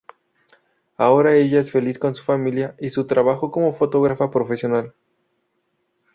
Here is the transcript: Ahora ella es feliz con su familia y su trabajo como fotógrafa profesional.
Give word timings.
Ahora 0.97 1.35
ella 1.35 1.59
es 1.59 1.71
feliz 1.71 1.99
con 1.99 2.15
su 2.15 2.23
familia 2.23 2.75
y 2.79 2.89
su 2.89 3.05
trabajo 3.05 3.51
como 3.51 3.75
fotógrafa 3.75 4.31
profesional. 4.31 4.95